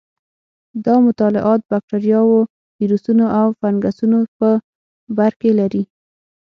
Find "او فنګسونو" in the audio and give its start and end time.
3.39-4.19